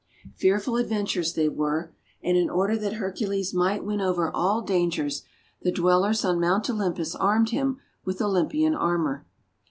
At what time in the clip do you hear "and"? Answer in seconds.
2.23-2.35